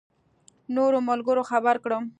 [0.75, 2.03] نورو ملګرو خبر کړم.